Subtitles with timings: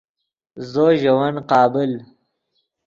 [0.71, 1.91] زو ژے ون قابل